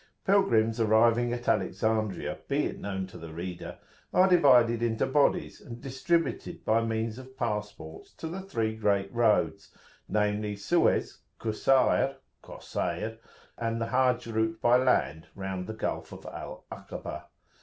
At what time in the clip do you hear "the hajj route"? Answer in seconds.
13.79-14.59